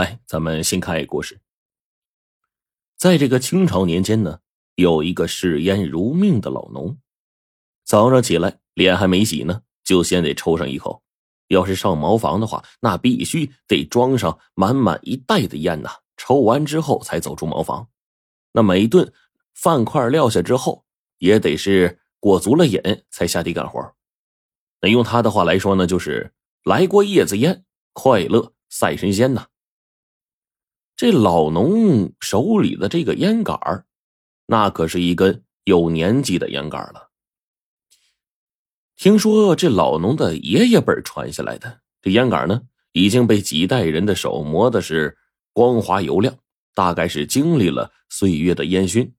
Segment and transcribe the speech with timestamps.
[0.00, 1.42] 来，咱们先看一个故事。
[2.96, 4.40] 在这个清朝年间呢，
[4.74, 6.96] 有一个嗜烟如命的老农，
[7.84, 11.02] 早上起来脸还没洗呢，就先得抽上一口。
[11.48, 15.90] 要是上茅房的话，那必须得装上满满一袋的烟呐。
[16.16, 17.86] 抽完之后才走出茅房。
[18.52, 19.12] 那每顿
[19.54, 20.86] 饭块撂下之后，
[21.18, 22.80] 也得是过足了瘾
[23.10, 23.94] 才下地干活。
[24.80, 26.32] 那用他的话来说呢，就是
[26.64, 29.48] 来过叶子烟，快乐赛神仙呐。
[31.00, 33.86] 这老农手里的这个烟杆
[34.44, 37.08] 那可是一根有年纪的烟杆了。
[38.96, 42.60] 听说这老农的爷爷辈传下来的这烟杆呢，
[42.92, 45.16] 已经被几代人的手磨的是
[45.54, 46.36] 光滑油亮，
[46.74, 49.10] 大概是经历了岁月的烟熏，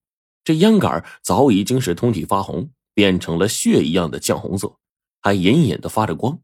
[0.44, 4.78] 这烟杆早已经是通体发红，变成了血一样的酱红色，
[5.20, 6.40] 还隐隐的发着光。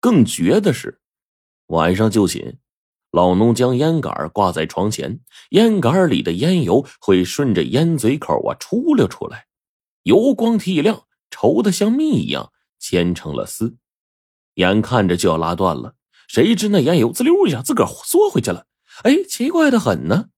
[0.00, 1.00] 更绝的是，
[1.66, 2.58] 晚上就寝。
[3.12, 9.46] 老农将烟杆挂在床前，烟杆里的烟油会顺着烟嘴口啊出溜出来，
[10.04, 13.76] 油光剔亮，稠的像蜜一样，牵成了丝，
[14.54, 15.94] 眼看着就要拉断了，
[16.26, 18.66] 谁知那烟油滋溜一下自个儿缩回去了。
[19.02, 20.30] 哎，奇怪的很呢。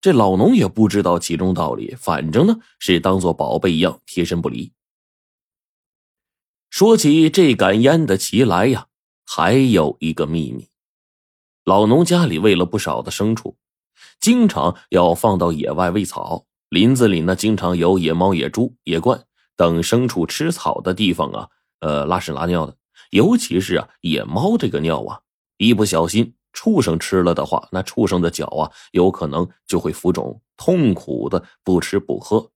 [0.00, 4.72] 这老农也不知道其中道理，反正呢是当做宝贝一样贴身不离。
[6.70, 8.86] 说起这杆烟的奇来呀，
[9.26, 10.68] 还有一个秘密。
[11.68, 13.54] 老农家里喂了不少的牲畜，
[14.22, 16.46] 经常要放到野外喂草。
[16.70, 19.20] 林子里呢，经常有野猫、野猪、野鹳
[19.54, 21.48] 等牲畜吃草的地方啊，
[21.80, 22.74] 呃，拉屎拉尿的。
[23.10, 25.20] 尤其是啊，野猫这个尿啊，
[25.58, 32.50] 一不小心畜生吃了的话，那畜生的脚啊，有可能就会浮肿，痛苦的不吃不喝。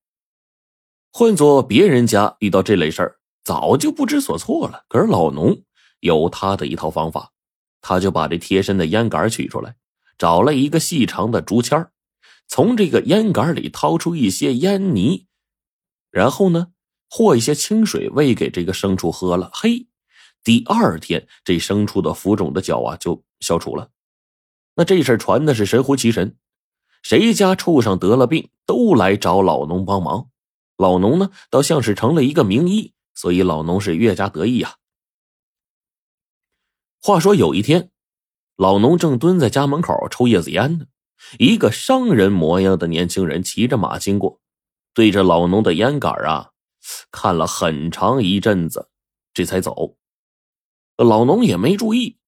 [1.11, 4.85] 换做别人家遇到这类事儿，早就不知所措了。
[4.89, 5.55] 可是老农
[5.99, 7.29] 有他的一套方法。
[7.83, 9.75] 他就把这贴身的烟杆取出来，
[10.17, 11.87] 找了一个细长的竹签
[12.47, 15.27] 从这个烟杆里掏出一些烟泥，
[16.09, 16.69] 然后呢，
[17.09, 19.51] 和一些清水喂给这个牲畜喝了。
[19.53, 19.87] 嘿，
[20.43, 23.89] 第二天这牲畜的浮肿的脚啊就消除了。
[24.75, 26.37] 那这事传的是神乎其神，
[27.01, 30.29] 谁家畜生得了病都来找老农帮忙，
[30.77, 34.75] 老农呢倒像是成了一个名医，所以老农是越加得意呀。
[37.05, 37.91] 话说有一天，
[38.55, 40.85] 老农正蹲在家门口抽叶子烟呢，
[41.37, 44.39] 一个商人模样的年轻人骑着马经过，
[44.93, 46.51] 对着老农的烟杆啊
[47.11, 48.87] 看了很长一阵子，
[49.33, 49.97] 这才走。
[50.95, 52.19] 老农也没注意，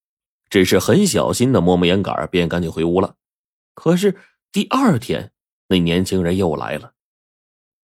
[0.50, 3.16] 只是很小心的摸摸烟杆，便赶紧回屋了。
[3.76, 4.18] 可是
[4.52, 5.32] 第二天，
[5.70, 6.92] 那年轻人又来了，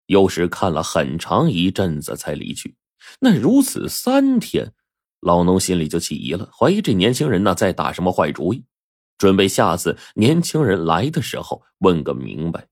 [0.05, 2.77] 又是看了很长一阵子才离去。
[3.19, 4.73] 那如此三天。
[5.19, 8.63] 老农心里就起疑了，怀疑这年轻人呢在打什么坏主意，
[9.17, 12.67] 准备下次年轻人来的时候问个明白。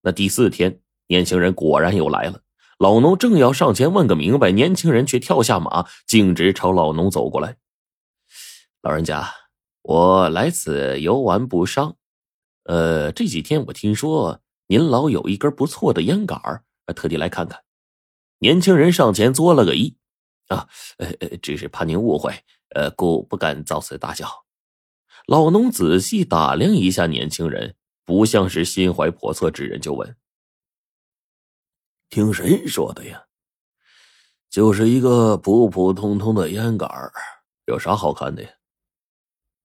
[0.00, 2.40] 那第四天，年轻人果然又来了，
[2.78, 7.56] 老农正要上前问个明白，年轻人却跳下马，径直朝老农走过来。
[8.80, 9.28] 老人家，
[9.82, 11.96] 我来此游玩不伤，
[12.64, 16.40] 呃，这几天我听说您老有一根不错的烟杆
[16.96, 17.60] 特地来看看。
[18.38, 19.94] 年轻人上前作了个揖。
[20.48, 22.32] 啊，呃呃，只是怕您误会，
[22.74, 24.44] 呃，故不敢造次大笑。
[25.26, 30.16] 老农仔细打量一下年轻人，不像是心怀叵测之人，就问
[32.10, 33.26] ：“听谁说的呀
[34.50, 36.90] ？”“就是一个普普通通的烟杆
[37.66, 38.50] 有啥好看的呀？”“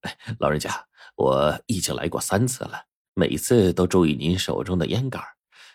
[0.01, 5.21] 哎，老人家，我已经来过三次了，每次都注意您手中的烟杆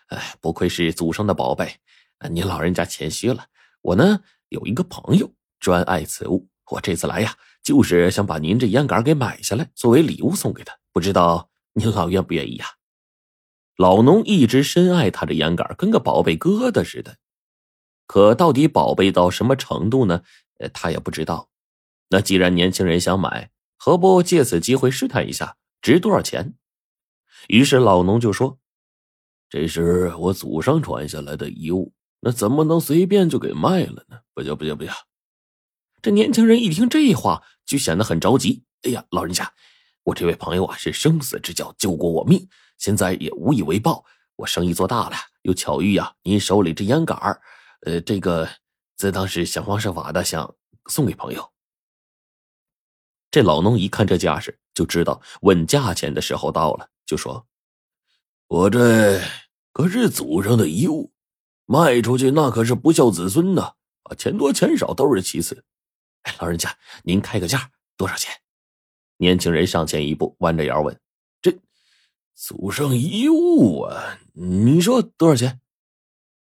[0.07, 1.77] 哎，不愧是祖上的宝贝，
[2.31, 3.47] 您老人家谦虚了。
[3.83, 4.21] 我呢？”
[4.53, 10.79] 有一个朋友专爱此物，我这次来呀，就是想把您这烟杆给买下来，作为礼物送给他。
[10.93, 12.67] 不知道您老愿不愿意呀？
[13.77, 17.17] 老农一直深爱他这烟杆，跟个宝贝疙瘩似的。
[18.07, 20.23] 可到底宝贝到什么程度呢？
[20.75, 21.49] 他也不知道。
[22.11, 26.55] 那既然年轻人想买，何不借此机会试探一下值多少钱？
[27.49, 28.59] 于是老农就说
[29.49, 34.21] ：“这是我祖上传下来的遗物。”那怎么能随便就给卖了呢？
[34.33, 34.93] 不行不行不行！
[36.01, 38.63] 这年轻人一听这话，就显得很着急。
[38.83, 39.53] 哎呀，老人家，
[40.05, 42.49] 我这位朋友啊是生死之交，救过我命，
[42.79, 44.05] 现在也无以为报。
[44.37, 47.19] 我生意做大了，又巧遇呀您手里这烟杆
[47.81, 48.49] 呃，这个
[48.97, 50.55] 自当时想方设法的想
[50.87, 51.53] 送给朋友。
[53.33, 57.49] 这老农一看这架势，就知道问价钱的时候到了，就说
[58.47, 59.21] ：“我这
[59.73, 61.13] 可是祖上的遗物。”
[61.67, 63.75] 卖出去那可是不孝子孙呐！
[64.03, 65.65] 啊，钱多钱少都是其次。
[66.23, 68.33] 哎，老人家，您开个价，多少钱？
[69.17, 71.01] 年轻人上前一步，弯着腰问
[71.41, 71.57] ：“这
[72.35, 75.61] 祖上遗物啊，你说多少钱？”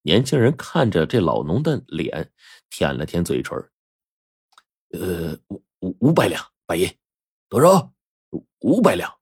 [0.02, 2.30] 年轻人看着这老农的脸，
[2.70, 3.58] 舔了舔嘴唇
[4.92, 6.88] ：“呃，五五五百两白银，
[7.48, 7.92] 多少？
[8.60, 9.12] 五百两。”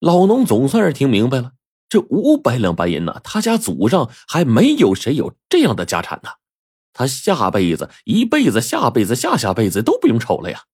[0.00, 1.54] 老农总算是听明白了，
[1.88, 6.30] 这五百两白银呢，他家祖上还没有谁有这样的家产呢，
[6.92, 10.64] 他下辈子、一辈子、下辈子、下下辈子都不用愁了呀。